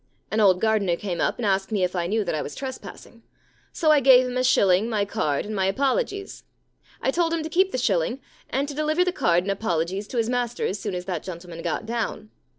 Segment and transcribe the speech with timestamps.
[0.31, 3.21] An old gardener came up and asked me if I knew that I was trespassing.
[3.71, 6.43] So I gave him a shilling, my card, and my apologies.
[7.03, 8.19] I told him to keep the shilling
[8.49, 11.61] and to deliver the card and apologies to his master as soon as that gentleman
[11.61, 12.31] got down.